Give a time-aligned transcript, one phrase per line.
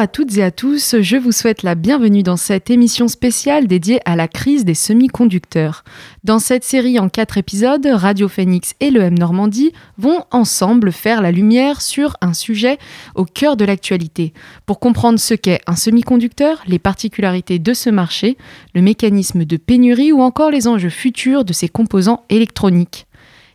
[0.00, 4.00] à toutes et à tous, je vous souhaite la bienvenue dans cette émission spéciale dédiée
[4.06, 5.84] à la crise des semi-conducteurs.
[6.24, 11.20] Dans cette série en quatre épisodes, Radio Phoenix et le M Normandie vont ensemble faire
[11.20, 12.78] la lumière sur un sujet
[13.14, 14.32] au cœur de l'actualité,
[14.64, 18.38] pour comprendre ce qu'est un semi-conducteur, les particularités de ce marché,
[18.74, 23.06] le mécanisme de pénurie ou encore les enjeux futurs de ces composants électroniques.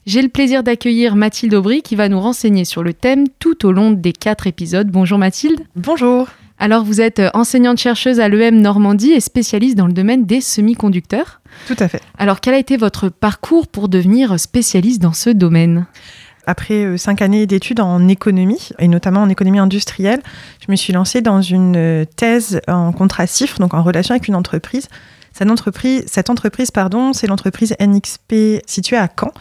[0.06, 3.72] J'ai le plaisir d'accueillir Mathilde Aubry qui va nous renseigner sur le thème tout au
[3.72, 4.88] long des quatre épisodes.
[4.88, 5.62] Bonjour Mathilde.
[5.76, 6.28] Bonjour.
[6.60, 11.42] Alors vous êtes enseignante-chercheuse à l'EM Normandie et spécialiste dans le domaine des semi-conducteurs.
[11.66, 12.04] Tout à fait.
[12.20, 15.88] Alors quel a été votre parcours pour devenir spécialiste dans ce domaine?
[16.46, 20.22] Après euh, cinq années d'études en économie, et notamment en économie industrielle,
[20.64, 24.28] je me suis lancée dans une euh, thèse en contrat CIFRE, donc en relation avec
[24.28, 24.88] une entreprise.
[25.34, 29.32] Cette entreprise, cette entreprise pardon, c'est l'entreprise NXP située à Caen.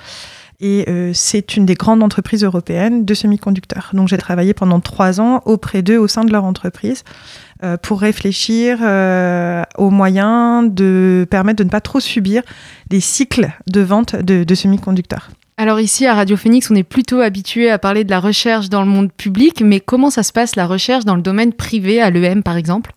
[0.66, 3.90] Et euh, c'est une des grandes entreprises européennes de semi-conducteurs.
[3.92, 7.04] Donc j'ai travaillé pendant trois ans auprès d'eux au sein de leur entreprise
[7.62, 12.42] euh, pour réfléchir euh, aux moyens de permettre de ne pas trop subir
[12.90, 15.28] les cycles de vente de, de semi-conducteurs.
[15.58, 18.80] Alors ici à Radio Phoenix, on est plutôt habitué à parler de la recherche dans
[18.80, 22.08] le monde public, mais comment ça se passe la recherche dans le domaine privé à
[22.08, 22.94] l'EM par exemple?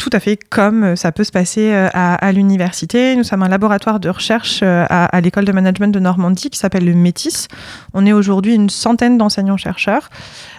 [0.00, 3.14] Tout à fait comme euh, ça peut se passer euh, à, l'université.
[3.16, 6.86] Nous sommes un laboratoire de recherche euh, à, l'école de management de Normandie qui s'appelle
[6.86, 7.48] le Métis.
[7.92, 10.08] On est aujourd'hui une centaine d'enseignants-chercheurs,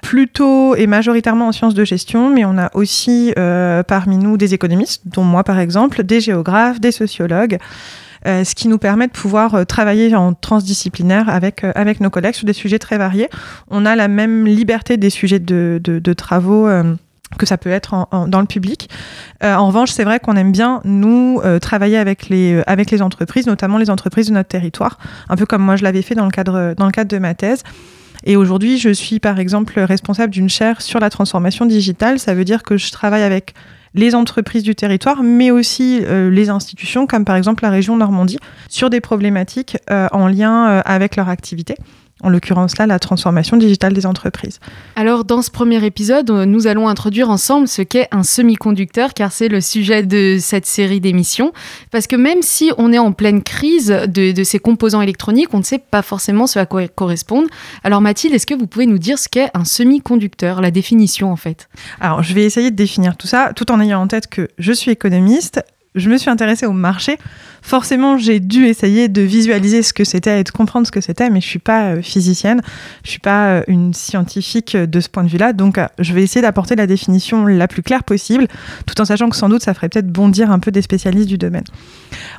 [0.04, 3.34] plutôt et majoritairement en sciences de gestion, mais on a aussi
[3.88, 7.58] parmi nous des économistes, dont moi par exemple, des géographes, des sociologues.
[8.26, 12.54] ce qui nous permet de pouvoir travailler en transdisciplinaire avec, avec nos collègues sur des
[12.54, 13.30] sujets très variés.
[13.70, 16.68] On a la même liberté des sujets de, de, travaux
[17.38, 18.90] que ça peut être dans le public.
[19.44, 22.92] Euh, en revanche, c'est vrai qu'on aime bien, nous, euh, travailler avec les, euh, avec
[22.92, 24.98] les entreprises, notamment les entreprises de notre territoire,
[25.30, 27.64] un peu comme moi je l'avais fait dans le cadre de ma thèse.
[28.24, 32.20] Et aujourd'hui, je suis par exemple responsable d'une chaire sur la transformation digitale.
[32.20, 33.56] Ça veut dire que je travaille avec
[33.96, 38.38] les entreprises du territoire, mais aussi les institutions, comme par exemple la région Normandie,
[38.70, 41.76] sur des problématiques en lien avec leur activité
[42.24, 44.60] en l'occurrence là la transformation digitale des entreprises.
[44.96, 49.32] Alors dans ce premier épisode, euh, nous allons introduire ensemble ce qu'est un semi-conducteur, car
[49.32, 51.54] c'est le sujet de cette série d'émissions.
[51.92, 55.64] Parce que même si on est en pleine crise de, ces composants électroniques, on ne
[55.64, 57.48] sait pas forcément ce à quoi ils correspondent.
[57.84, 61.36] Alors Mathilde, est-ce que vous pouvez nous dire ce qu'est un semi-conducteur, la définition en
[61.36, 61.70] fait?
[62.00, 64.72] Alors je vais essayer de définir tout ça, tout en ayant en tête que je
[64.72, 65.64] suis économiste,
[65.96, 67.18] je me suis intéressée au marché
[67.62, 71.30] forcément, j'ai dû essayer de visualiser ce que c'était et de comprendre ce que c'était,
[71.30, 72.62] mais je suis pas euh, physicienne,
[73.04, 76.24] je suis pas euh, une scientifique de ce point de vue-là, donc euh, je vais
[76.24, 78.48] essayer d'apporter la définition la plus claire possible,
[78.86, 81.38] tout en sachant que sans doute ça ferait peut-être bondir un peu des spécialistes du
[81.38, 81.64] domaine.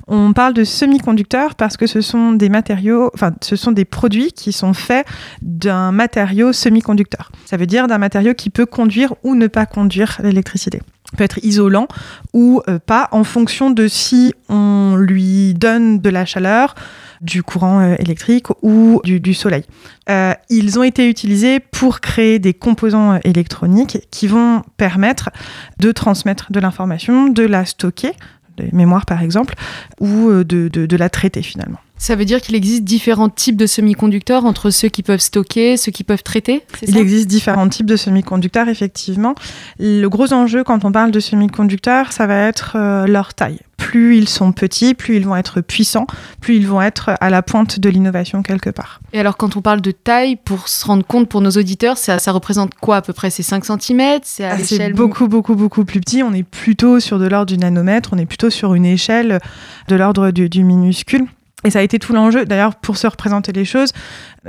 [0.08, 4.32] On parle de semi-conducteurs parce que ce sont des matériaux, enfin, ce sont des produits
[4.32, 5.06] qui sont faits
[5.40, 7.30] d'un matériau semi-conducteur.
[7.44, 10.80] Ça veut dire d'un matériau qui peut conduire ou ne pas conduire l'électricité
[11.17, 11.89] peut être isolant
[12.33, 16.75] ou pas en fonction de si on lui donne de la chaleur,
[17.23, 19.65] du courant euh, électrique ou du, soleil.
[20.11, 25.31] Euh, ils ont été utilisés pour créer des composants euh, électroniques qui vont permettre
[25.78, 28.12] de transmettre de l'information, de la stocker,
[28.56, 29.55] des mémoires par exemple,
[30.00, 31.79] ou de la traiter finalement.
[32.02, 35.92] Ça veut dire qu'il existe différents types de semi-conducteurs entre ceux qui peuvent stocker, ceux
[35.92, 39.36] qui peuvent traiter Il existe différents types de semi-conducteurs, effectivement.
[39.78, 43.60] Le gros enjeu quand on parle de semi-conducteurs, ça va être euh, leur taille.
[43.76, 46.08] Plus ils sont petits, plus ils vont être puissants,
[46.40, 49.00] plus ils vont être à la pointe de l'innovation quelque part.
[49.12, 52.19] Et alors quand on parle de taille, pour se rendre compte pour nos auditeurs, ça,
[52.19, 53.30] ça représente quoi à peu près?
[53.30, 56.24] C'est 5 cm C'est à ah, beaucoup, beaucoup, beaucoup plus petit.
[56.24, 59.38] On est plutôt sur de l'ordre du nanomètre, on est plutôt sur une échelle
[59.86, 61.28] de l'ordre du minuscule.
[61.65, 62.45] Et ça a été tout l'enjeu.
[62.45, 63.93] D'ailleurs, pour se représenter les choses,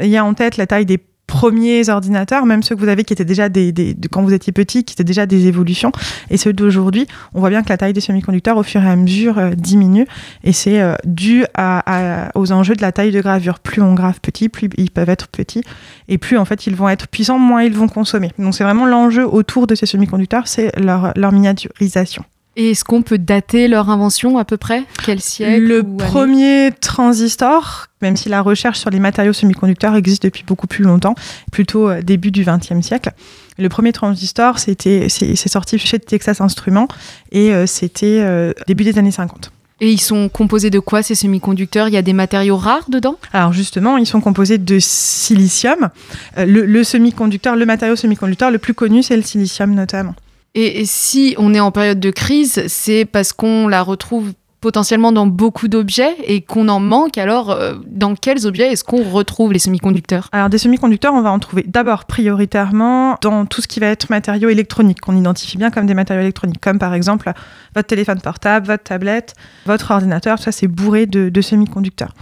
[0.01, 3.03] il y a en tête la taille des premiers ordinateurs, même ceux que vous avez
[3.03, 5.91] qui étaient déjà des, des quand vous étiez petit, qui étaient déjà des évolutions,
[6.29, 8.95] et ceux d'aujourd'hui, on voit bien que la taille des semi-conducteurs au fur et à
[8.95, 10.05] mesure euh, diminue,
[10.43, 13.59] et c'est euh, dû à, aux enjeux de la taille de gravure.
[13.59, 15.63] Plus on grave petit, plus ils peuvent être petits,
[16.07, 18.31] et plus en fait ils vont être puissants, moins ils vont consommer.
[18.37, 22.25] Donc c'est vraiment l'enjeu autour de ces semi-conducteurs, c'est leur, leur miniaturisation.
[22.55, 24.83] Et est-ce qu'on peut dater leur invention à peu près?
[25.03, 30.43] Quel siècle Le premier transistor, même si la recherche sur les matériaux semi-conducteurs existe depuis
[30.43, 31.15] beaucoup plus longtemps,
[31.51, 33.09] plutôt euh, début du XXe siècle.
[33.57, 36.87] Le premier transistor, c'était, c'est, sorti chez Texas Instruments
[37.31, 39.51] et euh, c'était euh, début des années 50.
[39.81, 41.87] Et ils sont composés de quoi ces semi-conducteurs?
[41.87, 43.17] Il y a des matériaux rares dedans?
[43.33, 45.89] Alors justement, ils sont composés de silicium.
[46.37, 50.13] le, le semi-conducteur, le matériau semi-conducteur le plus connu, c'est le silicium notamment.
[50.55, 55.27] Et, si on est en période de crise, c'est parce qu'on la retrouve potentiellement dans
[55.27, 59.59] beaucoup d'objets et qu'on en manque, alors euh, dans quels objets est-ce qu'on retrouve les
[59.59, 60.29] semi-conducteurs?
[60.31, 64.09] Alors des semi-conducteurs, on va en trouver d'abord prioritairement dans tout ce qui va être
[64.09, 67.33] matériaux électroniques, qu'on identifie bien comme des matériaux électroniques, comme par exemple
[67.75, 69.33] votre téléphone portable, votre tablette,
[69.65, 72.13] votre ordinateur, tout ça c'est bourré de, de semi-conducteurs.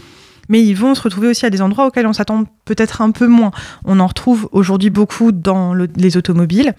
[0.49, 3.27] Mais ils vont se retrouver aussi à des endroits auxquels on s'attend peut-être un peu
[3.27, 3.51] moins.
[3.85, 6.73] On en retrouve aujourd'hui beaucoup dans les automobiles,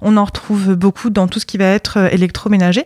[0.00, 2.84] on en retrouve beaucoup dans tout ce qui va être euh, électroménager.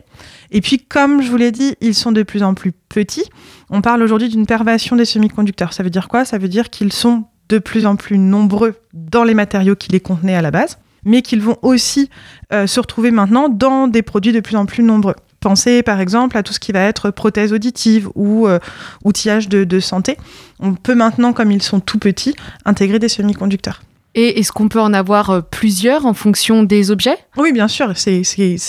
[0.51, 3.25] Et puis, comme je vous l'ai dit, ils sont de plus en plus petits.
[3.69, 5.73] On parle aujourd'hui d'une pervation des semi-conducteurs.
[5.73, 6.25] Ça veut dire quoi?
[6.25, 9.99] Ça veut dire qu'ils sont de plus en plus nombreux dans les matériaux qui les
[9.99, 12.09] contenaient à la base, mais qu'ils vont aussi
[12.53, 15.15] euh, se retrouver maintenant dans des produits de plus en plus nombreux.
[15.41, 18.59] Pensez par exemple à tout ce qui va être prothèse auditive ou euh,
[19.03, 20.17] outillage de, santé.
[20.59, 23.81] On peut maintenant, comme ils sont tout petits, intégrer des semi-conducteurs.
[24.13, 27.17] Et est-ce qu'on peut en avoir euh, plusieurs en fonction des objets?
[27.37, 28.21] Oui, bien sûr, c'est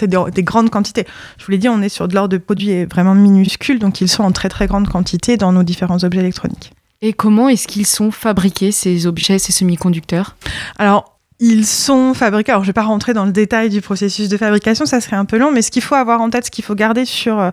[0.07, 1.05] des, grandes quantités.
[1.39, 4.09] Je vous l'ai dit, on est sur de l'ordre de produits vraiment minuscules, donc ils
[4.09, 6.73] sont en très très grande quantité dans nos différents objets électroniques.
[7.01, 10.37] Et comment est-ce qu'ils sont fabriqués, ces objets, ces semi-conducteurs?
[10.79, 12.53] Alors, ils sont fabriqués.
[12.53, 15.17] Alors, je ne vais pas rentrer dans le détail du processus de fabrication, ça serait
[15.17, 17.51] un peu long, mais ce qu'il faut avoir en tête, ce qu'il faut garder sur,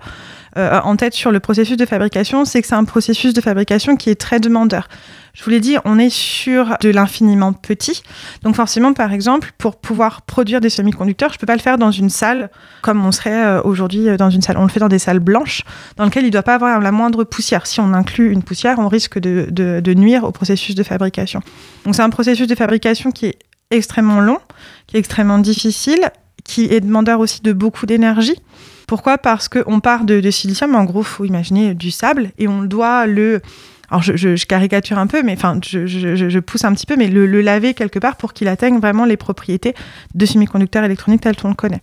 [0.57, 3.41] euh, euh, en tête sur le processus de fabrication, c'est que c'est un processus de
[3.41, 4.87] fabrication qui est très demandeur.
[5.33, 8.01] Je vous l'ai dit, on est sur de l'infiniment petit.
[8.43, 11.77] Donc forcément, par exemple, pour pouvoir produire des semi-conducteurs, je ne peux pas le faire
[11.77, 12.49] dans une salle
[12.81, 14.57] comme on serait euh, aujourd'hui dans une salle.
[14.57, 15.63] On le fait dans des salles blanches,
[15.97, 17.67] dans lesquelles il ne doit pas avoir la moindre poussière.
[17.67, 21.41] Si on inclut une poussière, on risque de, de nuire au processus de fabrication.
[21.85, 23.39] Donc c'est un processus de fabrication qui est
[23.71, 24.39] extrêmement long,
[24.87, 26.11] qui est extrêmement difficile,
[26.43, 28.35] qui est demandeur aussi de beaucoup d'énergie.
[28.89, 33.05] Pourquoi Parce qu'on part de, silicium, en gros, faut imaginer du sable, et on doit
[33.05, 33.39] le...
[33.91, 37.41] Alors je, caricature un peu, mais enfin je, pousse un petit peu, mais le, le
[37.41, 39.75] laver quelque part pour qu'il atteigne vraiment les propriétés
[40.15, 41.81] de semi-conducteur électronique tel qu'on le connaît.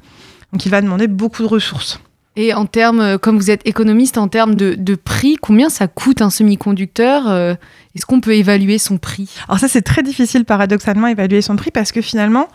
[0.53, 2.00] Donc il va demander beaucoup de ressources.
[2.35, 6.23] Et en termes, euh, comme vous êtes économiste, en termes de, prix, combien ça coûte
[6.23, 7.55] un semi-conducteur euh,
[7.94, 9.31] Est-ce qu'on peut évaluer son prix?
[9.49, 12.49] Alors ça, c'est très difficile paradoxalement évaluer son prix parce que finalement,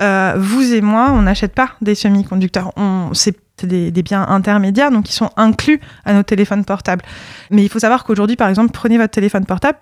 [0.00, 2.72] euh, vous et moi, on n'achète pas des semi-conducteurs.
[3.12, 7.04] C'est des, des, biens intermédiaires, donc ils sont inclus à nos téléphones portables.
[7.50, 9.78] Mais il faut savoir qu'aujourd'hui, par exemple, prenez votre téléphone portable,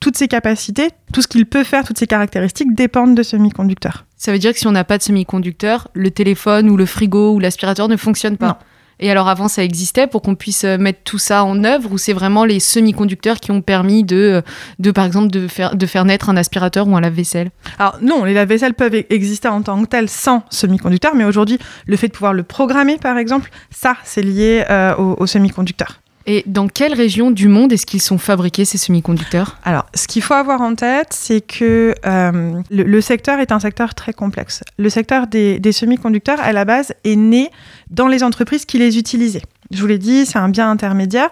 [0.00, 4.04] toutes ses capacités, tout ce qu'il peut faire, toutes ses caractéristiques dépendent de semi-conducteurs.
[4.16, 7.32] Ça veut dire que si on n'a pas de semi-conducteur, le téléphone ou le frigo
[7.32, 8.58] ou l'aspirateur ne fonctionne pas.
[9.00, 11.98] Et alors avant, ça existait pour qu'on puisse euh, mettre tout ça en œuvre ou
[11.98, 14.42] c'est vraiment les semi-conducteurs qui ont permis de, euh,
[14.78, 17.50] de, par exemple, de faire, de faire naître un aspirateur ou un lave-vaisselle?
[17.78, 21.58] Alors non, les lave-vaisselles peuvent e-, exister en tant que telles sans semi-conducteurs, mais aujourd'hui,
[21.86, 26.00] le fait de pouvoir le programmer, par exemple, ça, c'est lié euh, aux semi-conducteurs.
[26.26, 29.58] Et dans quelle région du monde est-ce qu'ils sont fabriqués, ces semi-conducteurs?
[29.62, 33.94] Alors, ce qu'il faut avoir en tête, c'est que euh, le, secteur est un secteur
[33.94, 34.62] très complexe.
[34.78, 37.50] Le secteur des, semi-conducteurs, à la base, est né
[37.90, 39.42] dans les entreprises qui les utilisaient.
[39.70, 41.28] Je vous l'ai dit, c'est un bien intermédiaire.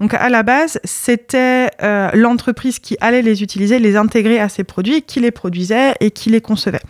[0.00, 4.62] Donc, à la base, c'était euh, l'entreprise qui allait les utiliser, les intégrer à ses
[4.62, 6.82] produits, qui les produisait et qui les concevait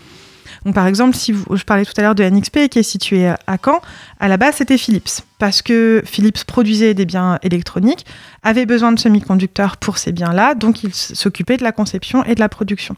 [0.75, 3.81] par exemple, si je parlais tout à l'heure de NXP qui est situé à Caen,
[4.21, 8.07] à la base c'était Philips parce que Philips produisait des biens électroniques,
[8.43, 12.41] avait besoin de semi-conducteurs pour ces biens-là, donc il s'occupait de la conception et de
[12.41, 12.97] la production.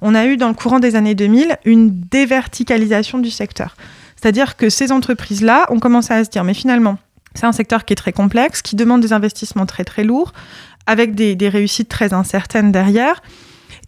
[0.00, 3.76] On a eu dans le courant des années 2000 une déverticalisation du secteur.
[4.20, 6.98] C'est-à-dire que ces entreprises-là ont commencé à se dire, mais finalement,
[7.34, 10.32] c'est un secteur qui est très complexe, qui demande des investissements très très lourds,
[10.86, 13.22] avec des, des réussites très incertaines derrière.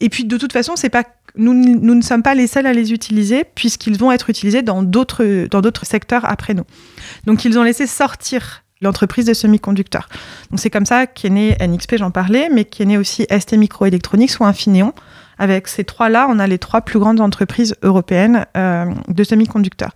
[0.00, 1.04] Et puis de toute façon, c'est pas
[1.37, 5.46] nous, ne sommes pas les seuls à les utiliser, puisqu'ils vont être utilisés dans d'autres,
[5.50, 6.64] dans d'autres secteurs après nous.
[7.26, 10.08] Donc ils ont laissé sortir l'entreprise de semi-conducteurs.
[10.50, 14.40] Donc c'est comme ça qu'est né NXP, j'en parlais, mais qu'est né aussi ST Microelectronics
[14.40, 14.92] ou Infineon.
[15.38, 19.92] Avec ces trois-là, on a les trois plus grandes entreprises européennes euh, de semi-conducteurs.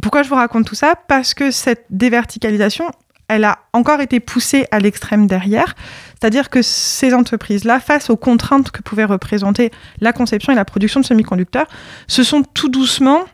[0.00, 0.94] Pourquoi je vous raconte tout ça?
[1.06, 2.90] Parce que cette déverticalisation,
[3.28, 5.74] elle a encore été poussée à l'extrême derrière.
[6.22, 11.00] C'est-à-dire que ces entreprises-là, face aux contraintes que pouvait représenter la conception et la production
[11.00, 11.66] de semi-conducteurs,
[12.06, 13.24] se sont tout doucement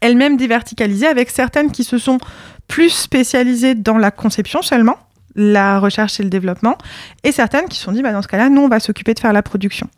[0.00, 2.18] elles-mêmes déverticalisées, avec certaines qui se sont
[2.66, 4.98] plus spécialisées dans la conception seulement,
[5.36, 6.76] la recherche et le développement,
[7.22, 9.20] et certaines qui se sont dit, bah, dans ce cas-là, nous, on va s'occuper de
[9.20, 9.88] faire la production.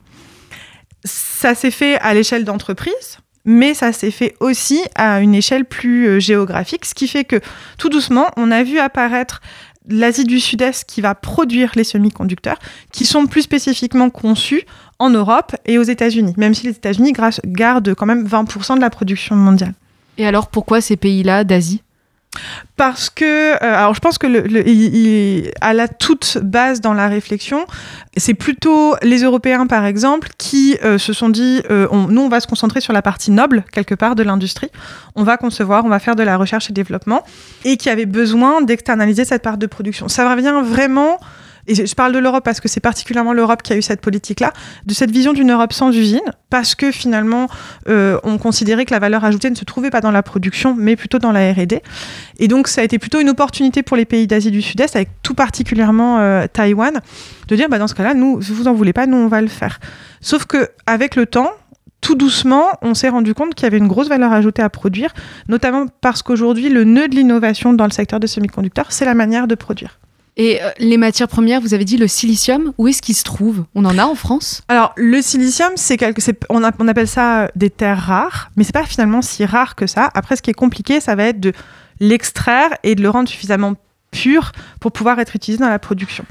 [1.05, 6.07] Ça s'est fait à l'échelle d'entreprise, mais ça s'est fait aussi à une échelle plus
[6.07, 7.40] euh, géographique, ce qui fait que
[7.78, 9.40] tout doucement, on a vu apparaître
[9.88, 12.59] l'Asie du Sud-Est qui va produire les semi-conducteurs,
[12.93, 14.62] qui sont plus spécifiquement conçus
[14.99, 17.12] en Europe et aux États-Unis, même si les États-Unis
[17.45, 19.75] gardent quand même 20% de la production mondiale.
[20.19, 21.83] Et alors pourquoi ces pays-là d'Asie?
[22.76, 24.26] Parce que, euh, alors je pense que
[25.61, 27.66] à la toute base dans la réflexion,
[28.16, 32.28] c'est plutôt les Européens par exemple qui euh, se sont dit, euh, on- nous on
[32.28, 34.71] va se concentrer sur la partie noble quelque part de l'industrie,
[35.14, 37.23] on va concevoir, on va faire de la recherche et développement,
[37.64, 40.09] et qui avaient besoin d'externaliser cette part de production.
[40.09, 41.19] Ça revient vraiment.
[41.69, 44.53] Et je parle de l'Europe parce que c'est particulièrement l'Europe qui a eu cette politique-là,
[44.85, 46.21] de cette vision d'une Europe sans usine,
[46.51, 47.49] parce que finalement,
[47.89, 50.97] euh, on considérait que la valeur ajoutée ne se trouvait pas dans la production, mais
[50.97, 51.83] plutôt dans la R&D.
[52.39, 55.09] Et donc, ça a été plutôt une opportunité pour les pays d'Asie du Sud-Est, avec
[55.23, 57.01] tout particulièrement euh, Taïwan,
[57.49, 59.41] de dire, bah, dans ce cas-là, nous, si vous en voulez pas, nous, on va
[59.41, 59.81] le faire.
[60.21, 61.51] Sauf que avec le temps,
[62.01, 65.13] tout doucement, on s'est rendu compte qu'il y avait une grosse valeur ajoutée à produire,
[65.49, 69.49] notamment parce qu'aujourd'hui, le nœud de l'innovation dans le secteur des semi-conducteurs, c'est la manière
[69.49, 69.99] de produire.
[70.38, 73.64] Et euh, les matières premières, vous avez dit le silicium, où est-ce qu'il se trouve?
[73.75, 74.62] On en a en France?
[74.69, 78.85] Alors, le silicium, c'est quelque, on, on appelle ça des terres rares, mais c'est pas
[78.85, 80.11] finalement si rare que ça.
[80.14, 81.52] Après, ce qui est compliqué, ça va être de
[82.00, 83.73] l'extraire et de le rendre suffisamment
[84.11, 86.25] pur pour pouvoir être utilisé dans la production.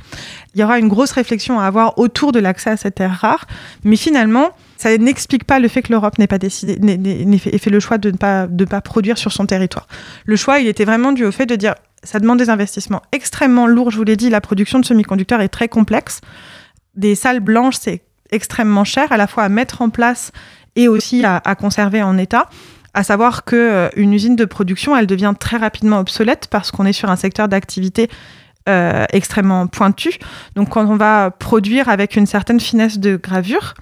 [0.54, 3.46] Il y aura une grosse réflexion à avoir autour de l'accès à ces terres rares,
[3.84, 7.38] mais finalement, ça n'explique pas le fait que l'Europe n'ait pas décidé, n'ait- n'ait- n'ait
[7.38, 9.88] fait, ait fait le choix de ne pas, de pas produire sur son territoire.
[10.26, 13.68] Le choix, il était vraiment dû au fait de dire, ça demande des investissements extrêmement
[13.68, 13.92] lourds.
[13.92, 16.22] Je vous l'ai dit, la production de semi-conducteurs est très complexe.
[16.96, 20.32] Des salles blanches, c'est extrêmement cher, à la fois à mettre en place
[20.76, 22.50] et aussi à, conserver en état.
[22.94, 26.86] À savoir que euh, une usine de production, elle devient très rapidement obsolète parce qu'on
[26.86, 28.10] est sur un secteur d'activité
[28.70, 30.18] euh, extrêmement pointu.
[30.56, 33.74] Donc, quand on va produire avec une certaine finesse de gravure,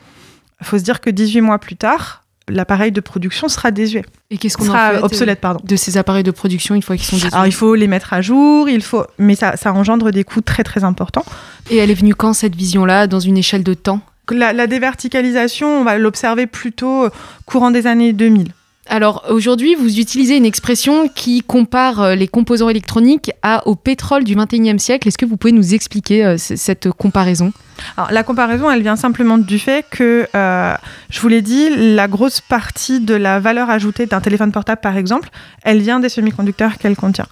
[0.61, 4.57] faut se dire que 18 mois plus tard, l'appareil de production sera désuet, Et qu'est-ce
[4.57, 5.59] qu'on en sera fait euh, obsolète, pardon.
[5.63, 8.13] de ces appareils de production une fois qu'ils sont détruits Alors, il faut les mettre
[8.13, 11.25] à jour, il faut, mais ça, ça engendre des coûts très très importants.
[11.69, 14.01] Et elle est venue quand cette vision-là, dans une échelle de temps?
[14.31, 17.09] La, la déverticalisation, on va l'observer plutôt euh,
[17.45, 18.49] courant des années 2000.
[18.87, 24.25] Alors aujourd'hui, vous utilisez une expression qui compare euh, les composants électroniques à, au pétrole
[24.25, 25.07] du 21e siècle.
[25.07, 27.53] Est-ce que vous pouvez nous expliquer euh, cette comparaison?
[28.11, 30.73] La comparaison, elle vient simplement du fait que, euh,
[31.09, 34.97] je vous l'ai dit, la grosse partie de la valeur ajoutée d'un téléphone portable, par
[34.97, 35.29] exemple,
[35.63, 37.25] elle vient des semi-conducteurs qu'elle contient.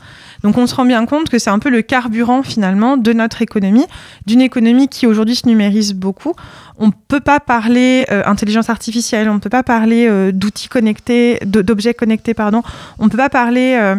[0.44, 3.42] Donc on se rend bien compte que c'est un peu le carburant finalement de notre
[3.42, 3.86] économie,
[4.26, 6.34] d'une économie qui aujourd'hui se numérise beaucoup.
[6.78, 10.70] On ne peut pas parler euh, intelligence artificielle, on ne peut pas parler euh, d'outils
[10.70, 12.64] connectés, d'objets connectés, pardon.
[12.98, 13.96] On ne peut pas parler euh,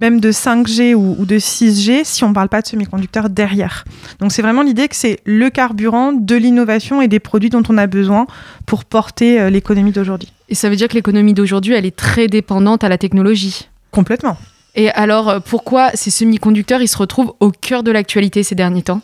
[0.00, 3.84] même de 5G ou, ou de 6G si on ne parle pas de semi-conducteurs derrière.
[4.18, 7.78] Donc c'est vraiment l'idée que c'est le carburant de l'innovation et des produits dont on
[7.78, 8.26] a besoin
[8.66, 10.32] pour porter euh, l'économie d'aujourd'hui.
[10.48, 13.68] Et ça veut dire que l'économie d'aujourd'hui, elle est très dépendante à la technologie?
[13.90, 14.36] Complètement.
[14.76, 18.82] Et alors, euh, pourquoi ces semi-conducteurs, ils se retrouvent au cœur de l'actualité ces derniers
[18.82, 19.00] temps?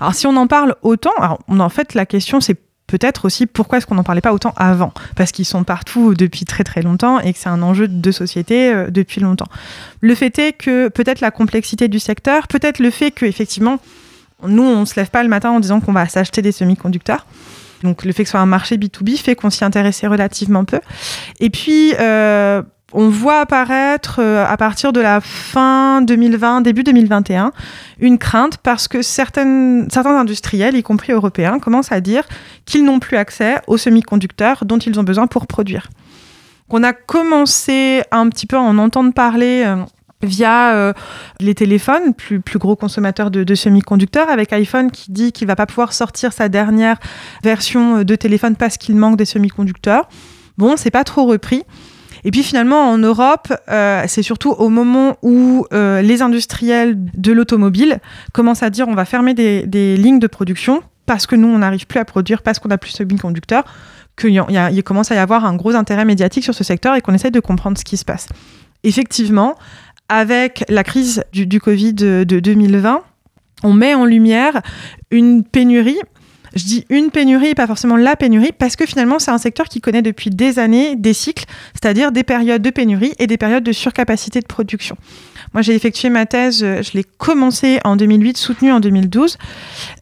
[0.00, 3.78] Alors si on en parle autant, alors en fait la question c'est peut-être aussi pourquoi
[3.78, 4.92] est-ce qu'on n'en parlait pas autant avant?
[5.16, 8.72] Parce qu'ils sont partout depuis très très longtemps et que c'est un enjeu de société
[8.72, 9.48] euh, depuis longtemps.
[10.00, 13.78] Le fait est que peut-être la complexité du secteur, peut-être le fait que effectivement
[14.46, 17.26] nous on se lève pas le matin en disant qu'on va s'acheter des semi-conducteurs.
[17.82, 20.80] Donc le fait que ce soit un marché B2B fait qu'on s'y intéressait relativement peu.
[21.40, 27.52] Et puis euh, on voit apparaître euh, à partir de la fin 2020, début 2021,
[27.98, 32.22] une crainte parce que certains industriels, y compris européens, commencent à dire
[32.64, 35.88] qu'ils n'ont plus accès aux semi-conducteurs dont ils ont besoin pour produire.
[36.68, 39.76] On a commencé un petit peu à en entendre parler euh,
[40.22, 40.92] via euh,
[41.40, 45.66] les téléphones, plus, gros consommateurs de, de semi-conducteurs, avec iPhone qui dit qu'il va pas
[45.66, 46.98] pouvoir sortir sa dernière
[47.42, 50.08] version de téléphone parce qu'il manque des semi-conducteurs.
[50.56, 51.64] Bon, c'est pas trop repris.
[52.26, 57.30] Et puis finalement, en Europe, euh, c'est surtout au moment où euh, les industriels de
[57.30, 58.00] l'automobile
[58.32, 61.86] commencent à dire on va fermer des, lignes de production parce que nous, on n'arrive
[61.86, 63.64] plus à produire, parce qu'on n'a plus de semi-conducteurs,
[64.18, 67.30] qu'il commence à y avoir un gros intérêt médiatique sur ce secteur et qu'on essaie
[67.30, 68.28] de comprendre ce qui se passe.
[68.82, 69.54] Effectivement,
[70.08, 73.02] avec la crise du, Covid de 2020,
[73.62, 74.62] on met en lumière
[75.12, 76.00] une pénurie.
[76.56, 79.82] Je dis une pénurie, pas forcément la pénurie, parce que finalement, c'est un secteur qui
[79.82, 81.44] connaît depuis des années des cycles,
[81.74, 84.96] c'est-à-dire des périodes de pénurie et des périodes de surcapacité de production.
[85.52, 89.36] Moi, j'ai effectué ma thèse, je l'ai commencée en 2008, soutenue en 2012,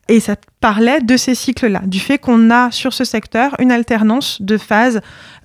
[0.08, 4.40] et ça parlait de ces cycles-là, du fait qu'on a sur ce secteur une alternance
[4.40, 5.00] de phases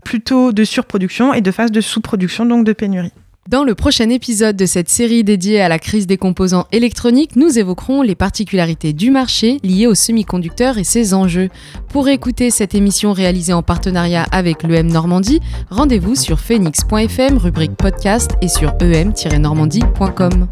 [0.05, 3.11] plutôt de surproduction et de phases de sous-production, donc de pénurie.
[3.49, 7.57] Dans le prochain épisode de cette série dédiée à la crise des composants électroniques, nous
[7.57, 11.49] évoquerons les particularités du marché liées aux semi-conducteurs et ses enjeux.
[11.87, 15.39] Pour écouter cette émission réalisée en partenariat avec l'EM Normandie,
[15.71, 20.47] rendez-vous sur phoenix.fm, rubrique podcast et sur em-normandie.com.